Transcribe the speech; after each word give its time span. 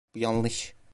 Bu 0.15 0.19
yanlış. 0.19 0.75